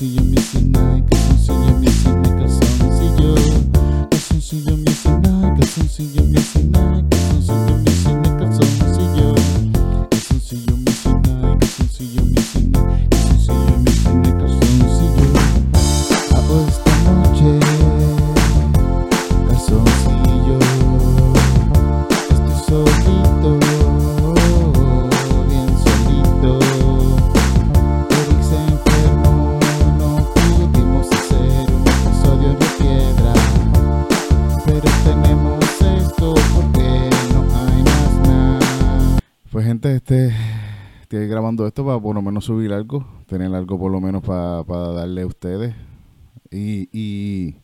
[0.00, 0.57] night, calzoncillo missy
[39.78, 40.34] gente, este
[41.02, 44.64] estoy grabando esto para por lo menos subir algo, tener algo por lo menos para
[44.92, 45.72] darle a ustedes.
[46.50, 47.54] Y, y,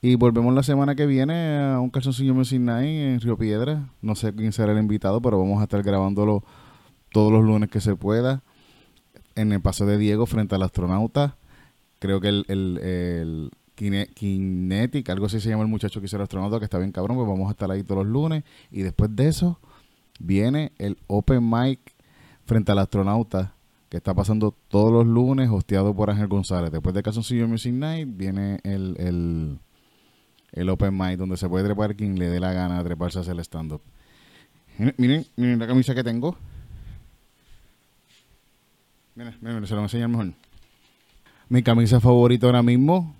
[0.00, 3.88] y volvemos la semana que viene a un calzoncillo Music Night en Río Piedra.
[4.00, 6.44] No sé quién será el invitado, pero vamos a estar grabándolo
[7.10, 8.44] todos los lunes que se pueda.
[9.34, 11.36] En el paso de Diego frente al astronauta.
[11.98, 16.16] Creo que el, el, el Kine- Kinetic, algo así se llama el muchacho que hizo
[16.16, 18.44] el astronauta, que está bien cabrón, pues vamos a estar ahí todos los lunes.
[18.70, 19.58] Y después de eso
[20.20, 21.80] viene el Open Mic
[22.44, 23.54] frente al astronauta
[23.88, 26.70] que está pasando todos los lunes, hosteado por Ángel González.
[26.70, 29.58] Después de Calzoncillo Music Night viene el, el,
[30.52, 33.22] el Open Mic, donde se puede trepar quien le dé la gana de treparse a
[33.22, 33.82] hacer el stand-up.
[34.96, 36.36] Miren, miren, la camisa que tengo.
[39.16, 40.32] Miren, miren, se lo voy a enseñar mejor.
[41.48, 43.16] Mi camisa favorita ahora mismo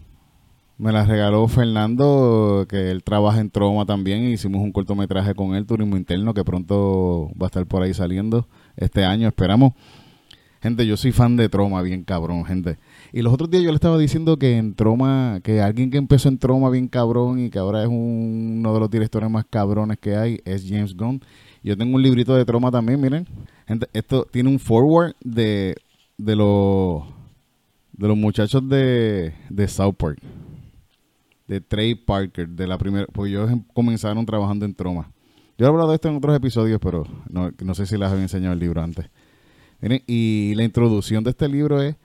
[0.80, 4.24] me la regaló Fernando, que él trabaja en Troma también.
[4.24, 8.48] Hicimos un cortometraje con él, Turismo Interno, que pronto va a estar por ahí saliendo
[8.76, 9.72] este año, esperamos.
[10.62, 12.78] Gente, yo soy fan de Troma, bien cabrón, gente.
[13.12, 16.28] Y los otros días yo le estaba diciendo que en Troma, que alguien que empezó
[16.28, 19.98] en Troma bien cabrón y que ahora es un- uno de los directores más cabrones
[19.98, 21.22] que hay, es James Gunn.
[21.62, 23.26] Yo tengo un librito de Troma también, miren.
[23.66, 25.74] Gente, esto tiene un forward de,
[26.18, 27.04] de los
[27.92, 30.18] de los muchachos de, de South Park.
[31.50, 35.10] De Trey Parker, de la primera, pues ellos em- comenzaron trabajando en Troma.
[35.58, 38.22] Yo he hablado de esto en otros episodios, pero no, no sé si les había
[38.22, 39.10] enseñado el libro antes.
[39.80, 41.96] Miren, y la introducción de este libro es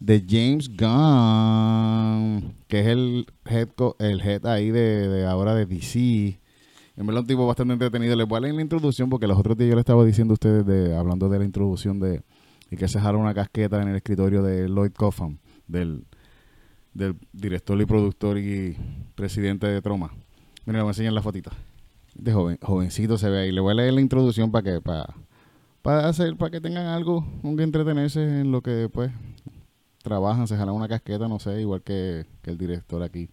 [0.00, 6.40] de James Gunn, que es el head, el head ahí de, de ahora de DC.
[6.96, 8.16] En verdad un tipo bastante entretenido.
[8.16, 10.36] Les voy a leer la introducción porque los otros días yo le estaba diciendo a
[10.36, 12.22] ustedes, de, hablando de la introducción de
[12.70, 15.38] y que se jala una casqueta en el escritorio de Lloyd Kaufman,
[15.68, 16.06] del,
[16.94, 18.76] del director y productor y
[19.14, 20.12] presidente de Troma.
[20.64, 21.50] Miren, le voy a enseñar la fotito.
[22.14, 23.52] De joven, jovencito se ve ahí.
[23.52, 25.14] Le voy a leer la introducción para que, para,
[25.82, 29.10] para hacer, para que tengan algo con que entretenerse en lo que pues
[30.02, 33.28] trabajan, se jalan una casqueta, no sé, igual que, el director aquí.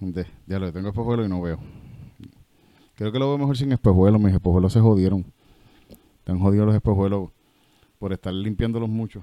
[0.00, 1.58] Gente, ya lo tengo espejuelo y no veo.
[2.96, 5.24] Creo que lo veo mejor sin espejuelos, mis espejuelos se jodieron.
[6.18, 7.30] Están jodidos los espejuelos
[7.98, 9.22] por estar limpiándolos mucho.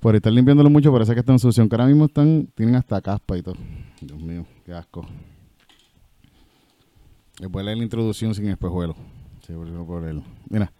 [0.00, 3.36] Por estar limpiándolos mucho parece que están sucios, que ahora mismo están, tienen hasta caspa
[3.36, 3.56] y todo.
[4.00, 5.06] Dios mío, qué asco.
[7.42, 8.94] A leer la introducción sin espejuelo.
[9.46, 10.24] Sí, porque no puedo leerlo.
[10.48, 10.72] Mira,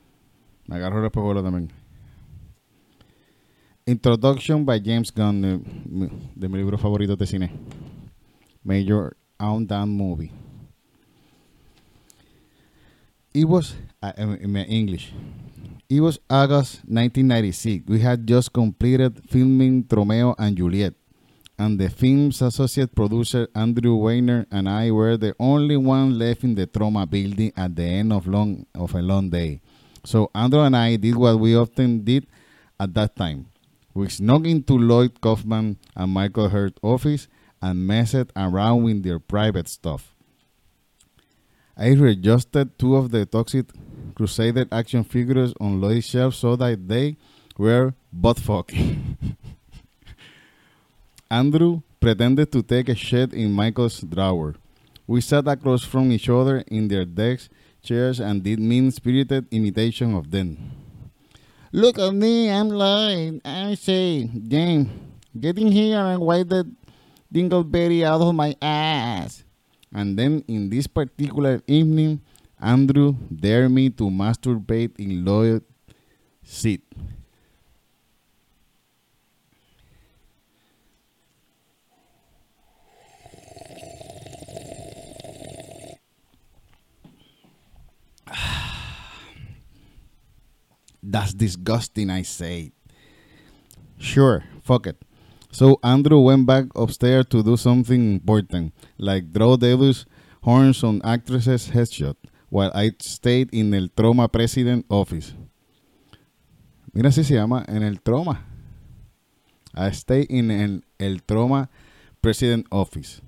[0.66, 1.70] me agarro el espejuelo también.
[3.86, 7.50] Introduction by James Gunn, de, mi- libro favorito de cine.
[8.62, 10.31] Major On Down Movie.
[13.32, 15.12] It was, uh, in English,
[15.91, 17.84] it was August 1996.
[17.89, 20.95] We had just completed filming Romeo and Juliet.
[21.59, 26.55] And the film's associate producer Andrew Weiner and I were the only one left in
[26.55, 29.61] the trauma building at the end of long of a long day.
[30.05, 32.29] So Andrew and I did what we often did
[32.79, 33.47] at that time.
[33.93, 37.27] We snuck into Lloyd Kaufman and Michael Hurt's office
[37.61, 40.15] and messed around with their private stuff.
[41.77, 43.67] I readjusted two of the Toxic
[44.10, 47.17] Crusader action figures on Lloyd's shelf so that they
[47.56, 49.17] were butt fucking.
[51.31, 54.55] Andrew pretended to take a shit in Michael's drawer.
[55.06, 57.49] We sat across from each other in their desks,
[57.82, 60.58] chairs, and did mean spirited imitation of them.
[61.73, 63.40] Look at me, I'm Lloyd.
[63.44, 64.88] I say, James,
[65.38, 66.69] get in here and wipe the
[67.32, 69.44] dingleberry out of my ass.
[69.93, 72.20] And then in this particular evening,
[72.61, 75.65] Andrew dared me to masturbate in Lloyd's
[76.45, 76.83] seat.
[91.03, 92.73] That's disgusting, I say.
[93.99, 95.03] Sure, fuck it.
[95.51, 100.07] So Andrew went back upstairs to do something important, like draw Devil's
[100.43, 102.17] horns on actresses' headshot.
[102.50, 105.35] While I stayed in el Troma President Office.
[106.93, 108.44] Mira, así se llama, en el Troma.
[109.75, 111.69] I stayed in el, el Troma
[112.20, 113.23] President Office.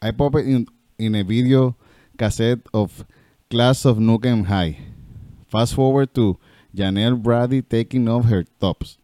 [0.00, 0.66] I popped in,
[0.98, 1.76] in a video
[2.16, 3.04] cassette of
[3.50, 4.78] Class of Nukem High.
[5.48, 6.38] Fast forward to
[6.74, 8.98] Janelle Brady taking off her tops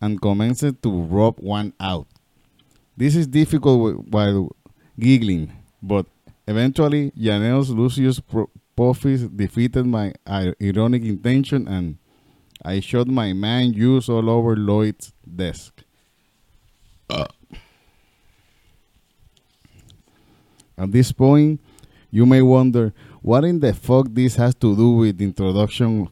[0.00, 2.08] and commenced to rub one out.
[2.96, 4.50] This is difficult while
[4.98, 6.06] giggling, but
[6.50, 8.20] eventually Janelle's Lucius
[8.76, 11.96] Profis defeated my ironic intention and
[12.64, 15.82] I shot my man use all over Lloyd's desk.
[17.08, 17.26] Uh.
[20.76, 21.60] At this point,
[22.10, 22.92] you may wonder
[23.22, 26.08] what in the fuck this has to do with introduction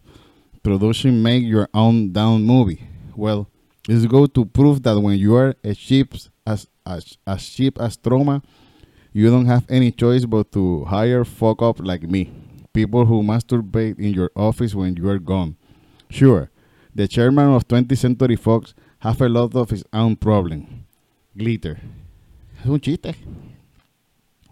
[0.62, 2.82] production make your own down movie.
[3.16, 3.48] Well,
[3.88, 6.14] it's go to prove that when you are as cheap
[6.46, 8.42] as as, as cheap as Troma,
[9.12, 12.30] you don't have any choice but to hire fuck up like me.
[12.72, 15.56] People who masturbate in your office when you are gone.
[16.10, 16.50] Sure,
[16.94, 20.84] the chairman of 20th Century Fox have a lot of his own problem.
[21.36, 21.78] Glitter.
[22.60, 23.14] Es un chiste.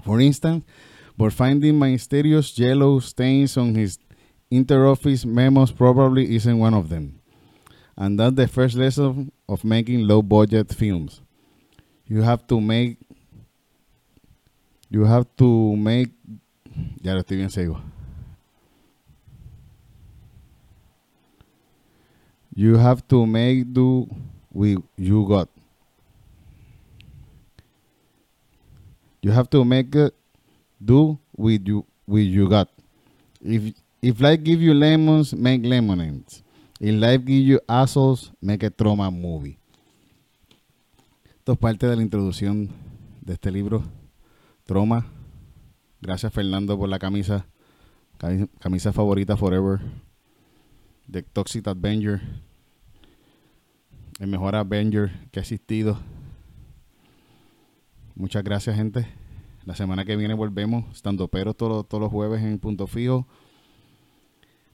[0.04, 0.64] For instance,
[1.16, 3.98] but finding mysterious yellow stains on his
[4.52, 7.20] interoffice memos probably isn't one of them.
[7.96, 11.22] And that's the first lesson of making low budget films.
[12.06, 12.98] You have to make
[14.90, 16.12] you have to make
[17.02, 17.80] ya lo estoy bien ciego.
[22.54, 24.08] You have to make do
[24.52, 25.48] with you got.
[29.20, 29.92] You have to make
[30.82, 32.68] do with you with you got.
[33.42, 36.42] If if life give you lemons, make lemonades.
[36.80, 39.58] If life give you assholes, make a trauma movie.
[41.38, 42.68] Esto es parte de la introducción
[43.20, 43.82] de este libro,
[44.66, 45.06] Troma.
[46.00, 47.46] Gracias Fernando por la camisa,
[48.58, 49.80] camisa favorita forever,
[51.06, 52.20] de Toxic Avenger,
[54.18, 55.98] el mejor Avenger que ha existido.
[58.16, 59.06] Muchas gracias gente.
[59.64, 63.26] La semana que viene volvemos, estando pero todos, todos los jueves en Punto Fijo.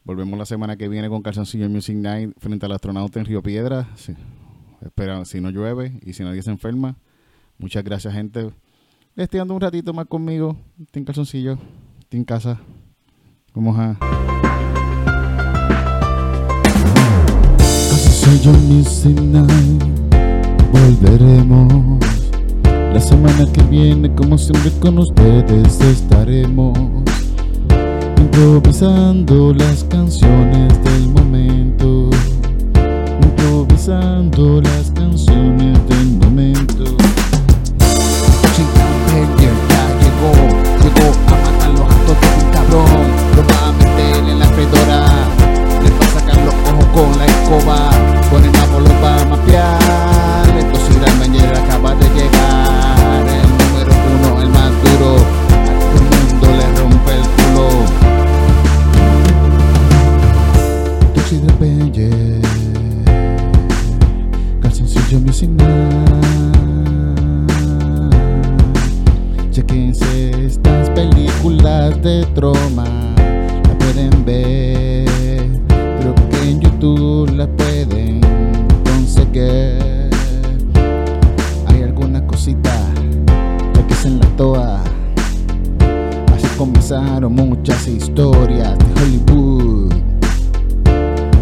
[0.04, 3.88] Volvemos la semana que viene con Calzoncillo Music Night frente al astronauta en Río Piedra.
[4.80, 6.96] espera, si no llueve y si nadie se enferma.
[7.58, 8.52] Muchas gracias, gente.
[9.16, 10.56] Estoy dando un ratito más conmigo.
[10.80, 11.58] Estoy calzoncillo.
[12.00, 12.60] Estoy en casa.
[13.54, 13.96] Vamos a.
[17.58, 19.82] Calzoncillo Music Night.
[20.72, 21.98] Volveremos.
[22.92, 26.78] La semana que viene, como siempre con ustedes estaremos
[28.18, 32.10] improvisando las canciones del momento,
[33.22, 34.81] improvisando las
[65.12, 65.56] calzoncillo missing
[69.50, 72.84] Chequense estas películas de troma,
[73.64, 75.60] la pueden ver.
[75.68, 78.20] Creo que en YouTube la pueden
[78.84, 80.08] conseguir.
[81.66, 82.72] Hay alguna cosita
[83.74, 84.82] que en la toa.
[86.34, 89.92] Así comenzaron muchas historias de Hollywood.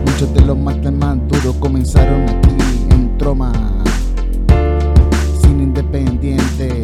[0.07, 1.19] Muchos de los más más
[1.61, 2.70] comenzaron aquí
[3.21, 3.53] Troma,
[5.43, 6.80] cine independiente.